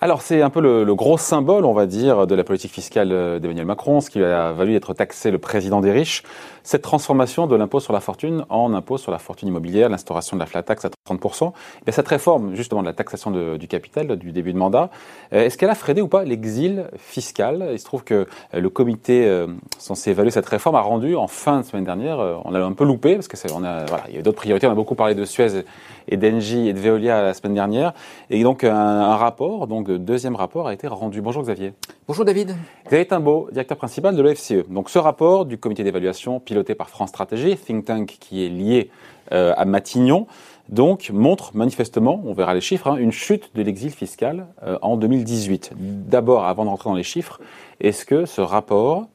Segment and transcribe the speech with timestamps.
[0.00, 3.66] Alors c'est un peu le, gros symbole, on va dire, de la politique fiscale d'Emmanuel
[3.66, 6.24] Macron, ce qui a valu d'être taxé le président des riches,
[6.62, 10.40] cette transformation de l'impôt sur la fortune en impôt sur la fortune immobilière, l'instauration de
[10.40, 11.52] la flat tax à 30%,
[11.86, 14.90] et cette réforme justement de la taxation du capital du début de mandat,
[15.32, 17.68] euh, est-ce qu'elle a freiné ou pas l'exil fiscal?
[17.72, 19.46] Il se trouve que euh, le comité euh,
[19.78, 22.84] censé évaluer cette réforme a rendu en fin de semaine dernière, on l'a un peu
[22.84, 25.14] loupé parce que on a, voilà, il y a d'autres priorités, on a beaucoup parlé
[25.14, 25.64] de Suez
[26.08, 27.92] et d'Engie et de Veolia la semaine dernière,
[28.30, 31.20] et donc un, un rapport donc deuxième rapport a été rendu.
[31.20, 31.72] Bonjour Xavier.
[32.06, 32.56] Bonjour David.
[32.86, 34.68] Xavier Timbaud, directeur principal de l'OFCE.
[34.68, 38.90] Donc ce rapport du comité d'évaluation piloté par France Stratégie, think tank qui est lié
[39.32, 40.26] euh, à Matignon,
[40.68, 44.98] donc montre manifestement, on verra les chiffres, hein, une chute de l'exil fiscal euh, en
[44.98, 45.72] 2018.
[45.76, 47.40] D'abord, avant de rentrer dans les chiffres,
[47.80, 49.06] est-ce que ce rapport,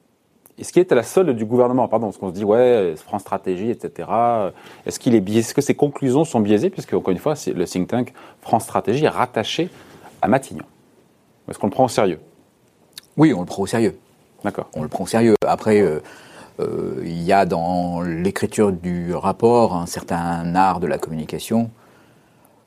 [0.58, 1.86] est-ce qu'il est à la solde du gouvernement?
[1.86, 4.08] Pardon, parce qu'on se dit, ouais, France Stratégie, etc.
[4.84, 5.40] Est-ce qu'il est biaisé?
[5.40, 6.70] Est-ce que ces conclusions sont biaisées?
[6.70, 9.68] Puisque, encore une fois, le think tank France Stratégie est rattaché
[10.20, 10.64] à Matignon.
[11.48, 12.18] Est-ce qu'on le prend au sérieux?
[13.16, 13.96] Oui, on le prend au sérieux.
[14.44, 14.68] D'accord.
[14.74, 15.34] On le prend au sérieux.
[15.46, 16.00] Après, euh, euh,
[16.60, 21.70] il y a dans l'écriture du rapport un certain art de la communication.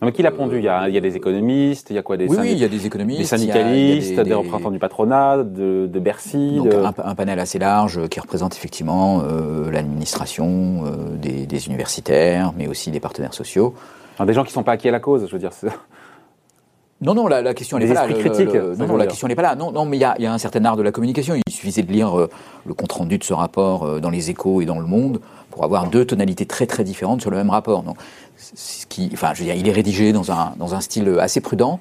[0.01, 0.57] Non, mais qui l'a pondu?
[0.57, 2.51] Il y, a, il y, a, des économistes, il y a quoi des, oui, oui,
[2.53, 6.55] il y a des économistes, des syndicalistes, des, représentants du patronat, de, de Bercy.
[6.55, 12.51] Donc Un, un, panel assez large qui représente effectivement euh, l'administration, euh, des, des, universitaires,
[12.57, 13.75] mais aussi des partenaires sociaux.
[14.17, 15.51] Alors, des gens qui ne sont pas acquis à la cause, je veux dire.
[17.01, 18.13] Non, non, la, la question n'est pas là.
[18.13, 19.55] Critique, non, non, la question n'est pas là.
[19.55, 21.35] Non, non, mais il y a, y a, un certain art de la communication.
[21.35, 22.29] Il suffisait de lire euh,
[22.65, 25.63] le compte rendu de ce rapport euh, dans les Échos et dans Le Monde pour
[25.63, 27.81] avoir deux tonalités très très différentes sur le même rapport.
[27.81, 27.97] Donc,
[28.37, 31.41] ce qui, enfin, je veux dire, il est rédigé dans un dans un style assez
[31.41, 31.79] prudent.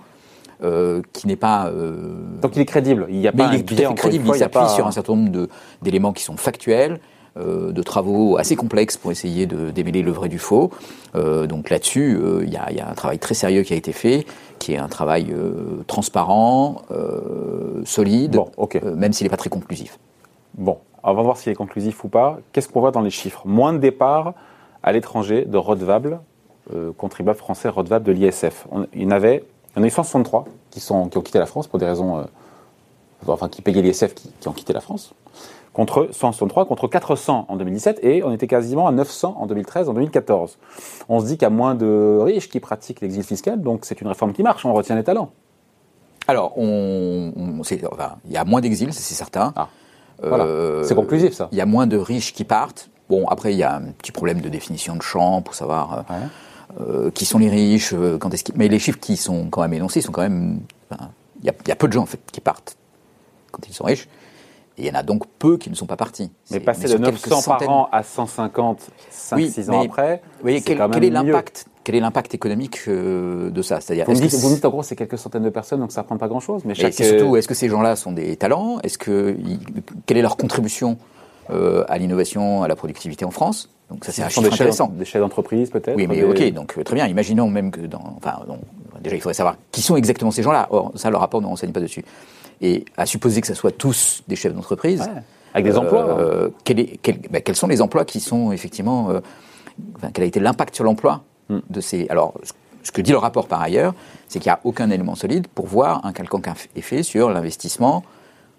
[0.62, 1.68] Euh, qui n'est pas.
[1.68, 2.20] Euh...
[2.42, 3.06] Donc il est crédible.
[3.08, 4.28] Il y a mais pas il est tout à fait crédible.
[4.28, 5.48] il s'appuie sur un certain nombre
[5.80, 7.00] d'éléments qui sont factuels,
[7.36, 10.70] de travaux assez complexes pour essayer de démêler le vrai du faux.
[11.14, 13.76] Euh, donc là-dessus, euh, il y, a, y, a un travail très sérieux qui a
[13.76, 14.26] été fait,
[14.58, 18.80] qui est un travail euh, transparent, euh, solide, bon, okay.
[18.80, 19.98] même s'il n'est pas très conclusif.
[20.54, 22.38] Bon, on va voir s'il est conclusif ou pas.
[22.52, 23.42] Qu'est-ce qu'on voit dans les chiffres?
[23.44, 24.34] Moins de départs
[24.82, 26.20] à l'étranger de redevables,
[26.96, 28.66] contribuables français redevables de l'ISF.
[28.94, 31.38] Il y en avait, il y en a eu 163 qui, sont, qui ont quitté
[31.38, 32.24] la France pour des raisons,
[33.26, 35.12] enfin qui payaient l'ISF, qui, qui ont quitté la France
[35.72, 39.94] contre 163, contre 400 en 2017, et on était quasiment à 900 en 2013, en
[39.94, 40.58] 2014.
[41.08, 44.00] On se dit qu'il y a moins de riches qui pratiquent l'exil fiscal, donc c'est
[44.00, 45.30] une réforme qui marche, on retient les talents.
[46.26, 49.52] Alors, on, on enfin, il y a moins d'exil, c'est certain.
[49.56, 49.68] Ah,
[50.22, 50.44] voilà.
[50.44, 51.48] euh, c'est conclusif, ça.
[51.52, 52.90] Il y a moins de riches qui partent.
[53.08, 56.16] Bon, après, il y a un petit problème de définition de champ pour savoir ouais.
[56.80, 59.72] euh, qui sont les riches, euh, quand est-ce Mais les chiffres qui sont quand même
[59.72, 60.60] énoncés sont quand même...
[60.90, 61.10] Enfin,
[61.42, 62.76] il, y y a peu de gens, en fait, qui partent
[63.50, 64.08] quand ils sont riches.
[64.80, 66.32] Et il y en a donc peu qui ne sont pas partis.
[66.50, 71.04] Mais passer de 900 par an à 150, 5-6 oui, ans après, voyez, quel, quel
[71.04, 73.80] est l'impact quel est l'impact économique euh, de ça?
[73.80, 75.92] C'est-à-dire, vous, me dites, vous me dites en gros c'est quelques centaines de personnes donc
[75.92, 76.62] ça ne prend pas grand-chose.
[76.64, 76.94] Mais chaque...
[76.94, 78.80] surtout, est-ce que ces gens-là sont des talents?
[78.82, 79.36] Est-ce que
[80.06, 80.96] quelle est leur contribution
[81.50, 83.70] euh, à l'innovation, à la productivité en France?
[83.90, 84.86] Donc ça c'est un chiffre des intéressant.
[84.86, 85.96] Chefs, des chefs d'entreprise peut-être.
[85.96, 86.24] Oui, mais des...
[86.24, 87.06] ok, donc euh, très bien.
[87.06, 88.40] Imaginons même que dans, enfin,
[89.02, 90.68] déjà il faudrait savoir qui sont exactement ces gens-là.
[90.70, 92.04] Or ça le rapport ne renseigne pas dessus.
[92.60, 95.00] Et à supposer que ce soit tous des chefs d'entreprise.
[95.00, 95.22] Ouais.
[95.54, 96.52] Avec des emplois euh, hein.
[96.62, 99.10] quel est, quel, bah, Quels sont les emplois qui sont effectivement.
[99.10, 99.20] Euh,
[99.96, 101.58] enfin, quel a été l'impact sur l'emploi mm.
[101.68, 102.06] de ces.
[102.08, 102.34] Alors,
[102.82, 103.94] ce que dit le rapport par ailleurs,
[104.28, 108.04] c'est qu'il n'y a aucun élément solide pour voir un quelconque effet sur l'investissement,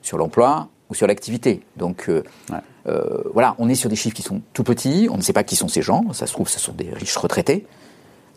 [0.02, 1.62] sur l'emploi ou sur l'activité.
[1.78, 2.58] Donc, euh, ouais.
[2.88, 5.44] euh, voilà, on est sur des chiffres qui sont tout petits, on ne sait pas
[5.44, 7.66] qui sont ces gens, ça se trouve, ce sont des riches retraités.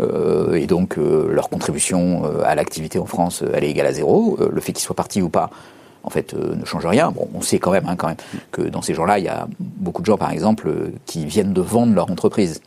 [0.00, 3.92] Euh, et donc euh, leur contribution euh, à l'activité en France, elle est égale à
[3.92, 4.38] zéro.
[4.38, 5.50] le fait qu'ils soient partis ou pas,
[6.02, 7.10] en fait, ne change rien.
[7.10, 8.16] Bon, on sait quand même, hein, quand même,
[8.50, 10.70] que dans ces gens-là, il y a beaucoup de gens, par exemple,
[11.06, 12.60] qui viennent de vendre leur entreprise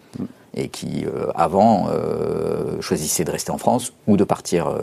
[0.56, 1.06] et qui,
[1.36, 1.88] avant,
[2.82, 4.74] choisissaient de rester en France ou de partir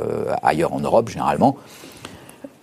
[0.44, 1.56] ailleurs en Europe, généralement.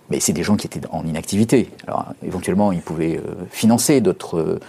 [0.08, 1.68] Mais c'est des gens qui étaient en inactivité.
[1.86, 3.20] Alors, éventuellement, ils pouvaient
[3.50, 4.62] financer d'autres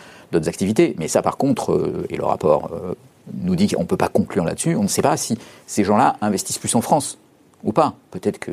[0.46, 2.70] activités, mais ça, par contre, et le rapport
[3.34, 6.18] nous dit qu'on ne peut pas conclure là-dessus, on ne sait pas si ces gens-là
[6.22, 7.18] investissent plus en France
[7.64, 7.94] ou pas.
[8.12, 8.52] Peut-être que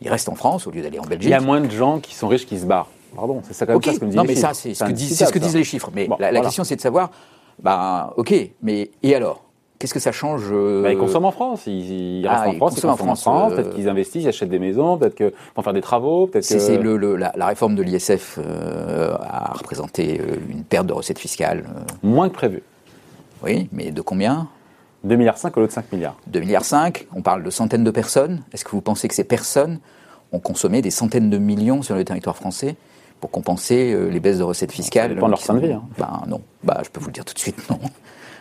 [0.00, 1.28] ils restent en France au lieu d'aller en Belgique.
[1.28, 2.88] Il y a moins de gens qui sont riches qui se barrent.
[3.14, 3.90] Pardon, c'est ça quand même okay.
[3.90, 4.48] ça ce que me disent Non, les mais chiffres.
[4.48, 5.90] ça, c'est ce, que, dis, ce que disent les chiffres.
[5.94, 6.46] Mais bon, la, la voilà.
[6.46, 7.10] question, c'est de savoir,
[7.62, 9.42] bah, ok, mais et alors?
[9.78, 10.82] Qu'est-ce que ça change euh...
[10.82, 11.66] bah, Ils consomment en France.
[11.66, 12.72] Ils, ils restent ah, en France.
[12.72, 13.20] Ils consomment en France.
[13.22, 13.52] France.
[13.52, 13.56] Euh...
[13.56, 16.26] Peut-être qu'ils investissent, ils achètent des maisons, peut-être qu'ils vont faire des travaux.
[16.26, 16.60] Peut-être c'est, que...
[16.60, 20.18] c'est le, le, la, la, réforme de l'ISF euh, a représenté
[20.50, 21.64] une perte de recettes fiscales.
[22.02, 22.62] Moins que prévu.
[23.42, 24.48] Oui, mais de combien
[25.06, 26.16] 2,5 milliards au lieu de 5 milliards.
[26.26, 28.42] 2 milliards 5, on parle de centaines de personnes.
[28.52, 29.78] Est-ce que vous pensez que ces personnes
[30.32, 32.76] ont consommé des centaines de millions sur le territoire français
[33.20, 35.72] pour compenser euh, les baisses de recettes fiscales Ça dépend de leur fin de vie.
[35.72, 35.82] Hein.
[35.96, 37.78] Ben non, bah, je peux vous le dire tout de suite, non.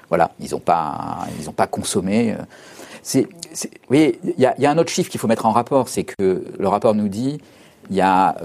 [0.10, 2.36] Voilà, ils n'ont pas, ils ont pas consommé.
[3.02, 5.90] C'est, vous voyez, il y, y, a un autre chiffre qu'il faut mettre en rapport,
[5.90, 7.40] c'est que le rapport nous dit
[7.90, 8.36] il y a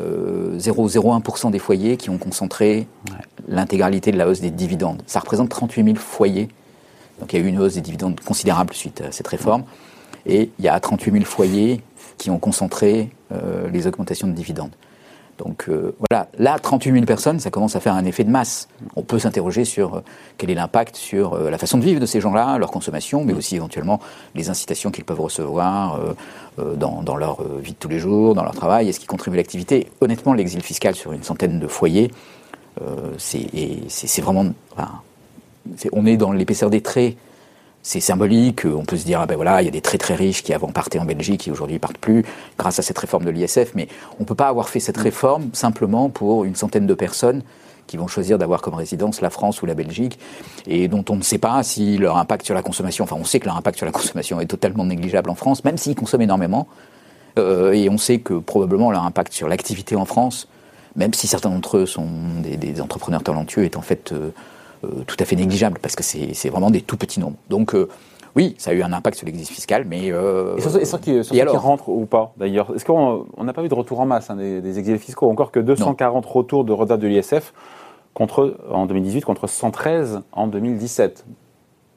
[0.57, 2.87] 0,01% des foyers qui ont concentré
[3.51, 5.03] l'intégralité de la hausse des dividendes.
[5.07, 6.49] Ça représente 38 000 foyers.
[7.19, 9.65] Donc il y a eu une hausse des dividendes considérable suite à cette réforme.
[10.25, 11.83] Et il y a 38 000 foyers
[12.17, 14.73] qui ont concentré euh, les augmentations de dividendes.
[15.39, 18.69] Donc euh, voilà, là, 38 000 personnes, ça commence à faire un effet de masse.
[18.95, 20.05] On peut s'interroger sur euh,
[20.37, 23.57] quel est l'impact sur la façon de vivre de ces gens-là, leur consommation, mais aussi
[23.57, 24.01] éventuellement
[24.35, 25.99] les incitations qu'ils peuvent recevoir
[26.59, 29.41] dans, dans, leur vie de tous les jours, dans leur travail, est-ce qu'ils contribuent à
[29.41, 29.91] l'activité?
[30.03, 32.11] Honnêtement, l'exil fiscal sur une centaine de foyers,
[33.19, 34.47] c'est vraiment...
[34.73, 35.03] Enfin,
[35.93, 37.17] on est dans l'épaisseur des traits
[37.83, 38.65] c'est symbolique.
[38.65, 40.53] On peut se dire, ah ben voilà, il y a des très très riches qui
[40.53, 42.25] avant partaient en Belgique et aujourd'hui partent plus
[42.59, 43.73] grâce à cette réforme de l'ISF.
[43.75, 43.89] Mais
[44.19, 47.43] on ne peut pas avoir fait cette réforme simplement pour une centaine de personnes
[47.87, 50.19] qui vont choisir d'avoir comme résidence la France ou la Belgique
[50.67, 53.41] et dont on ne sait pas si leur impact sur la consommation, enfin on sait
[53.41, 56.69] que leur impact sur la consommation est totalement négligeable en France, même s'ils consomment énormément.
[57.39, 60.47] Euh, et on sait que probablement leur impact sur l'activité en France,
[60.97, 62.07] même si certains d'entre eux sont
[62.43, 64.31] des, entrepreneurs talentueux, est en fait euh,
[64.85, 67.37] euh, tout à fait négligeable, parce que c'est vraiment des tout petits nombres.
[67.51, 67.89] Donc, euh,
[68.35, 70.11] oui, ça a eu un impact sur l'exercice fiscal, mais...
[70.11, 73.69] Euh, et sur, sur, qui, qui rentrent ou pas, d'ailleurs Est-ce qu'on n'a pas eu
[73.69, 76.99] de retour en masse hein, des, des, exilés fiscaux Encore que 240 retours de redate
[76.99, 77.53] de l'ISF
[78.15, 81.27] contre, en 2018 contre 113 en 2017.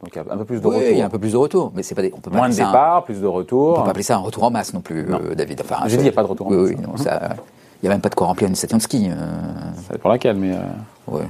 [0.02, 1.32] Donc il y a un peu plus de oui, il y a un peu plus
[1.32, 3.70] de retours, mais c'est pas des, on peut Moins de départ, plus de retours.
[3.70, 5.06] On peut pas appeler ça un retour en masse non plus,
[5.38, 5.62] David.
[5.62, 6.70] Enfin, J'ai dit il n'y a pas de retour en masse.
[6.72, 7.30] Oui, non, ça,
[7.84, 9.10] n'y a même pas de quoi remplir une station de ski.
[9.88, 10.56] Ça dépend laquelle, mais...
[11.08, 11.24] Ouais.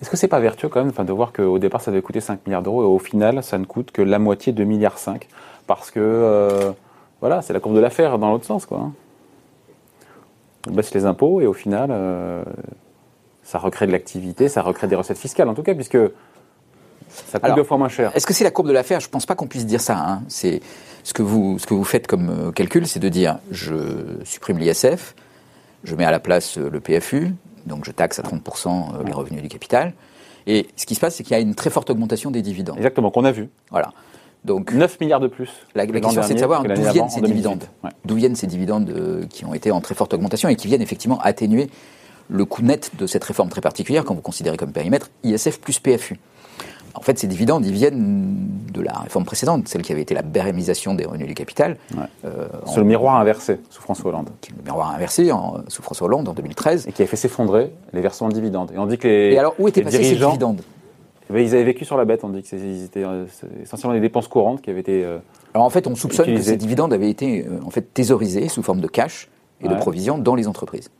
[0.00, 2.46] Est-ce que c'est pas vertueux quand même de voir qu'au départ ça devait coûter 5
[2.46, 5.28] milliards d'euros et au final ça ne coûte que la moitié de milliards 5
[5.66, 6.72] Parce que euh,
[7.20, 8.64] voilà, c'est la courbe de l'affaire dans l'autre sens.
[8.64, 8.78] Quoi.
[8.78, 8.92] Hein.
[10.68, 12.42] On baisse les impôts et au final euh,
[13.42, 15.98] ça recrée de l'activité, ça recrée des recettes fiscales en tout cas, puisque
[17.10, 18.12] ça coûte deux fois moins cher.
[18.14, 19.00] Est-ce que c'est la courbe de l'affaire?
[19.00, 19.98] Je ne pense pas qu'on puisse dire ça.
[19.98, 20.22] Hein.
[20.28, 20.62] C'est
[21.02, 23.74] ce que vous ce que vous faites comme euh, calcul, c'est de dire je
[24.24, 25.14] supprime l'ISF,
[25.84, 27.34] je mets à la place le PFU,
[27.66, 29.94] donc je taxe à 30% euh, les revenus du capital.
[30.46, 32.76] Et ce qui se passe, c'est qu'il y a une très forte augmentation des dividendes.
[32.76, 33.48] Exactement, qu'on a vu.
[33.70, 33.92] Voilà.
[34.44, 35.50] Donc 9 milliards de plus.
[35.74, 37.64] La, question, c'est de savoir d'où viennent ces dividendes.
[38.06, 41.20] D'où viennent ces dividendes qui ont été en très forte augmentation et qui viennent effectivement
[41.20, 41.68] atténuer
[42.30, 45.78] le coût net de cette réforme très particulière, quand vous considérez comme périmètre ISF plus
[45.78, 46.18] PFU.
[46.94, 48.36] En fait, ces dividendes, ils viennent
[48.72, 51.76] de la réforme précédente, celle qui avait été la bérémisation des revenus du capital.
[52.24, 54.30] Euh, C'est le miroir inversé sous François Hollande.
[54.56, 55.30] Le miroir inversé
[55.68, 56.88] sous François Hollande en 2013.
[56.88, 58.72] Et qui a fait s'effondrer les versements de dividendes.
[58.74, 59.32] Et on dit que les.
[59.32, 60.62] Et alors, où étaient passés ces dividendes?
[61.28, 63.24] Eh ben, Ils avaient vécu sur la bête, on dit que c'était euh,
[63.62, 65.04] essentiellement des dépenses courantes qui avaient été.
[65.04, 65.18] Euh,
[65.54, 68.80] alors en fait, on soupçonne que ces dividendes avaient été en fait thésaurisés sous forme
[68.80, 69.28] de cash
[69.62, 70.90] et de provisions dans les entreprises.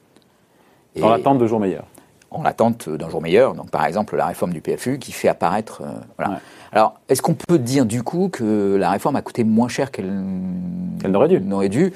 [0.96, 1.86] Dans l'attente de jours meilleurs
[2.30, 3.54] en attente d'un jour meilleur.
[3.54, 5.82] Donc, par exemple, la réforme du PFU qui fait apparaître.
[5.82, 6.40] Euh, voilà.
[6.72, 10.12] Alors, est-ce qu'on peut dire du coup que la réforme a coûté moins cher qu'elle
[11.04, 11.92] n'aurait dû, dû?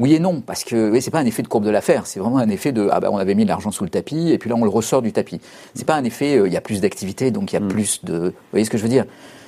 [0.00, 2.18] Oui et non, parce que oui, c'est pas un effet de courbe de l'affaire, c'est
[2.18, 4.50] vraiment un effet de ah ben on avait mis l'argent sous le tapis et puis
[4.50, 5.40] là on le ressort du tapis.
[5.74, 7.68] C'est pas un effet euh, il y a plus d'activité donc il y a hmm.
[7.68, 8.18] plus de.
[8.18, 9.04] Vous voyez ce que je veux dire?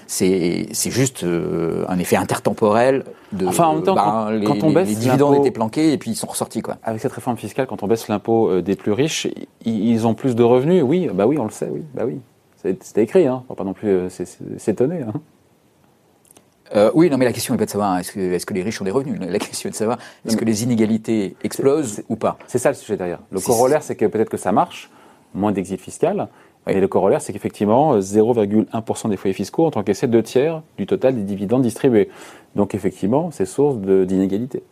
[0.06, 4.88] C'est juste euh, un effet intertemporel de enfin, en même temps, bah, quand, on baisse
[4.88, 6.76] les dividendes étaient planqués et puis ils sont ressortis quoi.
[6.82, 9.26] Avec cette réforme fiscale, quand on baisse l'impôt euh, des plus riches,
[9.64, 10.82] ils ont plus de revenus.
[10.84, 12.20] Oui, bah oui, on le sait, oui, bah oui,
[12.62, 13.42] c'était écrit, hein.
[13.48, 14.08] Faut pas non plus euh,
[14.58, 15.02] s'étonner.
[15.02, 16.90] Hein.
[16.94, 18.80] oui, non, mais la question n'est pas de savoir est-ce que, est que, les riches
[18.80, 19.18] ont des revenus?
[19.20, 22.38] La question est de savoir est-ce que les inégalités explosent ou pas?
[22.46, 23.20] C'est ça le sujet derrière.
[23.30, 24.90] Le corollaire, c'est que peut-être que ça marche,
[25.34, 26.28] moins d'exil fiscal,
[26.68, 31.14] et le corollaire, c'est qu'effectivement, 0,1% des foyers fiscaux ont encaissé deux tiers du total
[31.14, 32.08] des dividendes distribués.
[32.56, 34.62] Donc effectivement, c'est source d'inégalités.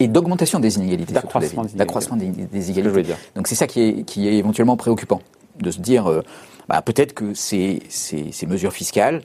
[0.00, 1.12] Et d'augmentation des inégalités.
[1.12, 3.14] D'accroissement des, des, inégalités.
[3.36, 5.20] Donc c'est ça qui est, qui est éventuellement préoccupant.
[5.58, 6.22] De se dire, euh,
[6.68, 9.22] bah, peut-être que ces, ces, ces, mesures fiscales,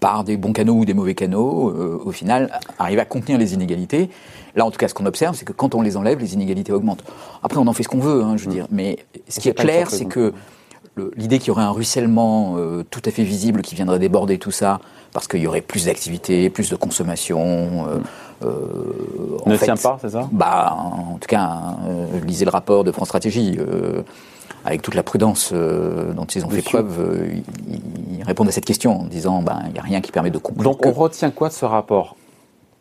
[0.00, 3.54] par des bons canaux ou des mauvais canaux, euh, au final, arrivent à contenir les
[3.54, 4.10] inégalités.
[4.54, 6.72] Là, en tout cas, ce qu'on observe, c'est que quand on les enlève, les inégalités
[6.72, 7.04] augmentent.
[7.42, 8.54] Après, on en fait ce qu'on veut, hein, je veux mm.
[8.54, 8.66] dire.
[8.70, 8.98] Mais
[9.28, 10.32] ce qui est clair, c'est que
[11.16, 14.50] l'idée qu'il y aurait un ruissellement euh, tout à fait visible qui viendrait déborder tout
[14.50, 14.80] ça,
[15.12, 17.86] parce qu'il y aurait plus d'activité, plus de consommation.
[17.88, 18.02] Euh, mm.
[18.44, 20.28] euh, ne tient pas, c'est ça?
[20.32, 21.76] Bah, en tout cas,
[22.24, 23.58] lisez le rapport de France Stratégie.
[24.64, 27.28] Avec toute la prudence dont ils ont fait preuve,
[27.68, 30.38] ils, répondent à cette question en disant ben, il n'y a rien qui permet de
[30.38, 30.64] conclure.
[30.64, 32.16] Donc on retient quoi de ce rapport?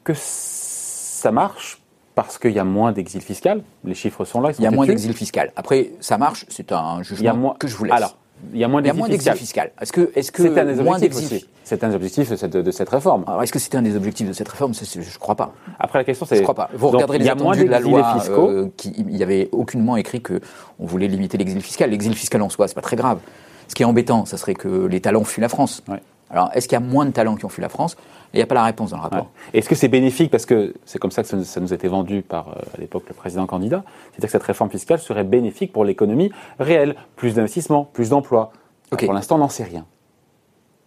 [0.03, 1.79] Que ça marche
[2.15, 3.61] parce qu'il y a moins d'exil fiscal?
[3.83, 4.51] Les chiffres sont là.
[4.57, 5.51] il y a moins d'exil fiscal.
[5.55, 6.45] Après, ça marche.
[6.49, 7.93] C'est un jugement que je vous laisse.
[7.93, 8.17] Alors,
[8.53, 9.71] il y a moins d'exil fiscal.
[9.81, 12.71] Est-ce que, est-ce que c'est un des objectifs C'est un des objectifs de cette, de
[12.71, 13.23] cette réforme.
[13.27, 14.73] Alors, est-ce que c'était un des objectifs de cette réforme?
[14.73, 15.53] Je ne crois pas.
[15.79, 16.37] Après, la question, c'est.
[16.37, 16.69] Je crois pas.
[16.73, 18.17] Vous regarderez les attendus de la loi.
[18.29, 20.39] Euh, qui, il n'y avait aucunement écrit que
[20.79, 21.89] on voulait limiter l'exil fiscal.
[21.89, 23.19] L'exil fiscal en soi, c'est pas très grave.
[23.67, 25.83] Ce qui est embêtant, ça serait que les talents fuient la France.
[26.29, 27.95] Alors, est-ce qu'il y a moins de talents qui ont fui la France?
[28.33, 29.29] Il n'y a pas la réponse dans le rapport.
[29.53, 30.31] Est-ce que c'est bénéfique?
[30.31, 33.03] Parce que c'est comme ça que ça nous a été vendu par, euh, à l'époque,
[33.07, 33.83] le président candidat.
[34.11, 36.95] C'est-à-dire que cette réforme fiscale serait bénéfique pour l'économie réelle.
[37.15, 38.51] Plus d'investissement, plus d'emplois.
[38.89, 39.85] Pour l'instant, on n'en sait rien.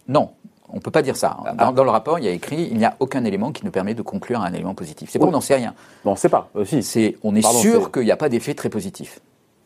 [0.07, 0.31] Non,
[0.71, 1.37] on ne peut pas dire ça.
[1.57, 1.71] Ah.
[1.71, 3.93] Dans, le rapport, il y a écrit il n'y a aucun élément qui nous permet
[3.93, 5.09] de conclure un élément positif.
[5.11, 5.73] C'est pas on n'en sait rien.
[6.05, 6.83] on ne sait pas aussi.
[6.83, 9.19] C'est, on est sûr qu'il n'y a pas d'effet très positif.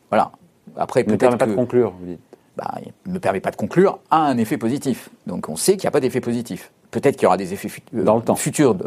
[0.10, 0.32] Voilà.
[0.77, 1.13] Après, peut-être.
[1.13, 2.20] Ne permet pas de conclure, vous dites.
[2.55, 5.10] Bah, il ne permet pas de conclure, a un effet positif.
[5.25, 6.72] Donc on sait qu'il n'y a pas d'effet positif.
[6.91, 8.36] Peut-être qu'il y aura des effets euh, Dans le temps.
[8.36, 8.77] futurs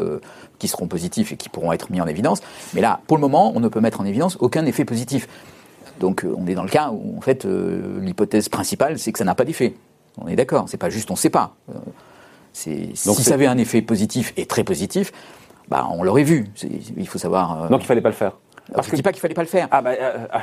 [0.57, 2.39] qui seront positifs et qui pourront être mis en évidence.
[2.73, 5.27] Mais là, pour le moment, on ne peut mettre en évidence aucun effet positif.
[5.99, 9.19] Donc euh, on est dans le cas où, en fait, euh, l'hypothèse principale, c'est que
[9.19, 9.73] ça n'a pas d'effet.
[10.17, 10.69] On est d'accord.
[10.69, 11.55] C'est pas juste on ne sait pas.
[12.53, 15.11] si ça avait un effet positif et très positif,
[15.67, 16.47] bah, on l'aurait vu.
[16.95, 17.69] Il faut savoir.
[17.69, 18.37] Donc il fallait pas le faire.
[18.69, 19.67] Je ne dis pas qu'il fallait pas le faire.
[19.71, 19.91] Ah bah,
[20.31, 20.41] ah,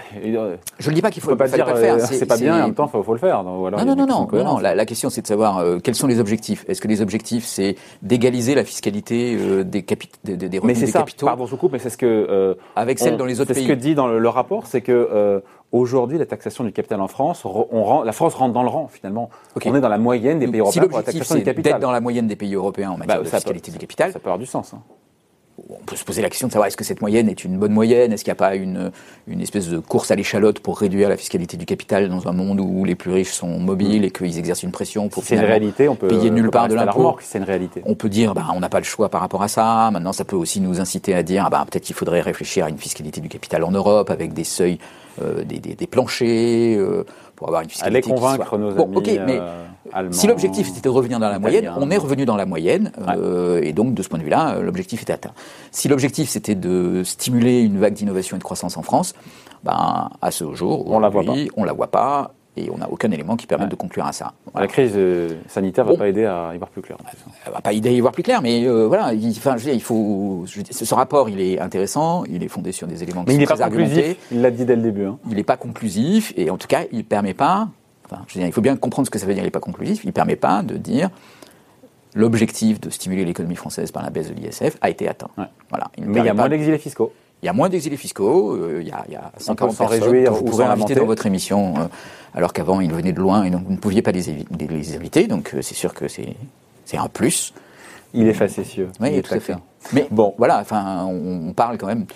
[0.78, 2.00] je ne dis pas qu'il faut, pas, fallait pas le faire.
[2.00, 3.42] C'est pas bien, en même temps, il faut, le faire.
[3.42, 6.64] non, non, non, non, non, La, question, c'est de savoir quels sont les objectifs.
[6.68, 10.92] Est-ce que les objectifs, c'est d'égaliser la fiscalité des, capi des, des, revenus mais des
[10.92, 12.56] ça, capitaux Pardon, je coupe, mais c'est ce que.
[12.76, 13.62] Avec celle dans les autres pays.
[13.64, 15.42] C'est ce que dit dans le, rapport, c'est que.
[15.72, 18.86] Aujourd'hui, la taxation du capital en France, on rend, la France rentre dans le rang
[18.86, 19.28] finalement.
[19.64, 21.72] On est dans la moyenne des pays européens taxation du capital.
[21.72, 24.12] D'être dans la moyenne des pays européens en matière bah, de fiscalité du capital.
[24.12, 24.72] Ça peut avoir du sens.
[24.72, 24.82] Hein
[25.68, 27.72] on peut se poser la question de savoir est-ce que cette moyenne est une bonne
[27.72, 28.12] moyenne?
[28.12, 28.90] Est-ce qu'il n'y a pas une,
[29.28, 32.60] une espèce de course à l'échalote pour réduire la fiscalité du capital dans un monde
[32.60, 34.04] où les plus riches sont mobiles mm.
[34.04, 36.74] et qu'ils exercent une pression pour c'est une réalité, on peut payer nulle part de
[36.74, 37.16] l'impôt?
[37.20, 37.82] C'est une réalité.
[37.86, 39.90] On peut dire bah, on n'a pas le choix par rapport à ça.
[39.92, 42.68] Maintenant, ça peut aussi nous inciter à dire ah, bah, peut-être qu'il faudrait réfléchir à
[42.68, 44.78] une fiscalité du capital en Europe avec des seuils,
[45.22, 46.78] euh, des, des, planchers.
[46.78, 47.04] Euh,
[47.36, 48.08] pour avoir une fiscalité.
[48.08, 49.64] Allez convaincre nos amis mais euh,
[50.10, 53.60] si l'objectif était de revenir dans la moyenne, on est revenu dans la moyenne, euh,
[53.62, 55.32] et donc de ce point de vue-là, l'objectif était atteint.
[55.70, 59.14] Si l'objectif c'était de stimuler une vague d'innovation et de croissance en France,
[59.62, 61.34] ben, à ce jour, on la voit pas.
[61.56, 64.32] On la voit pas et on n'a aucun élément qui permette de conclure à ça.
[64.54, 66.96] La crise euh, sanitaire ne va pas aider à y voir plus clair.
[67.46, 69.70] Elle va pas aider à y voir plus clair, mais voilà, il, enfin, je veux
[69.70, 70.44] dire, il faut.
[70.46, 73.46] ce, rapport, il est intéressant, il est fondé sur des éléments qui mais sont il
[73.46, 74.16] très pas conclusif.
[74.30, 75.06] Il l'a dit dès le début.
[75.06, 75.18] Hein.
[75.28, 77.68] Il n'est pas conclusif, et en tout cas, il ne permet pas.
[78.04, 79.42] Enfin, je veux dire, il faut bien comprendre ce que ça veut dire.
[79.42, 80.04] Il n'est pas conclusif.
[80.04, 81.10] Il ne permet pas de dire
[82.14, 85.30] l'objectif de stimuler l'économie française par la baisse de l'ISF a été atteint.
[85.68, 85.90] Voilà.
[85.98, 87.12] Il mais il y a moins d'exilés fiscaux.
[87.42, 89.86] Il y a moins d'exilés fiscaux, euh, il, y a, il y a 50 personnes
[89.88, 91.84] réjouir, que vous pourrez inviter dans votre émission, euh,
[92.34, 95.26] alors qu'avant ils venaient de loin et donc vous ne pouviez pas les, les inviter,
[95.26, 96.36] donc euh, c'est sûr que c'est
[96.96, 97.52] un plus.
[98.14, 98.88] Il est facétieux.
[99.00, 99.56] Oui, tout à fait.
[99.92, 102.06] Mais bon, voilà, enfin, on, parle quand même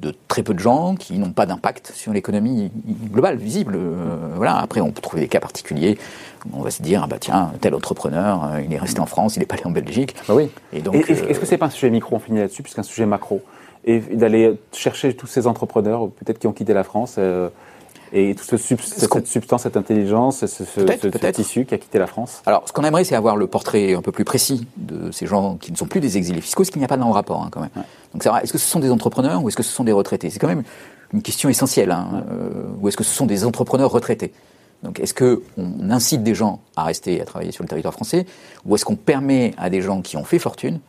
[0.00, 2.70] de très peu de gens qui n'ont pas d'impact sur l'économie
[3.12, 3.78] globale, visible.
[4.34, 4.56] voilà.
[4.56, 5.98] Après, on peut trouver des cas particuliers.
[6.54, 9.40] On va se dire, ah bah tiens, tel entrepreneur, il est resté en France, il
[9.40, 10.14] n'est pas allé en Belgique.
[10.26, 10.50] Bah oui.
[10.72, 13.42] Et donc, est-ce que c'est pas un sujet micro On finit là-dessus, puisqu'un sujet macro
[13.84, 17.48] et d'aller chercher tous ces entrepreneurs, peut-être qui ont quitté la France, euh,
[18.12, 22.42] et toute ce cette substance, cette intelligence, ce, ce, tissu qui a quitté la France
[22.46, 25.56] Alors, ce qu'on aimerait, c'est avoir le portrait un peu plus précis de ces gens
[25.56, 27.42] qui ne sont plus des exilés fiscaux, ce qu'il n'y a pas dans le rapport,
[27.42, 27.70] hein, quand même.
[28.12, 30.30] Donc, est-ce que ce sont des entrepreneurs ou est-ce que ce sont des retraités?
[30.30, 30.64] C'est quand même
[31.12, 31.90] une question essentielle.
[31.92, 34.32] Hein, euh, ou est-ce que ce sont des entrepreneurs retraités?
[34.82, 38.26] Donc, est-ce qu'on incite des gens à rester et à travailler sur le territoire français,
[38.64, 40.80] ou est-ce qu'on permet à des gens qui ont fait fortune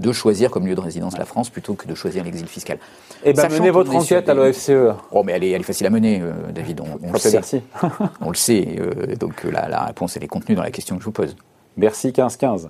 [0.00, 2.78] de choisir comme lieu de résidence la France plutôt que de choisir l'exil fiscal.
[3.24, 4.70] Eh bien, menez votre enquête à l'OFCE.
[5.12, 6.80] Oh, mais elle est, elle est, facile à mener, euh, David.
[6.80, 7.62] On, le sait.
[8.20, 8.76] on le sait.
[8.78, 11.36] Euh, donc la, la, réponse, elle est contenue dans la question que je vous pose.
[11.76, 12.68] Merci 15-15.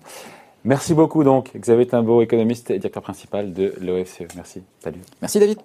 [0.64, 4.34] Merci beaucoup, donc, Xavier Timbaud, économiste et directeur principal de l'OFCE.
[4.36, 4.62] Merci.
[4.82, 5.00] Salut.
[5.22, 5.58] Merci, David.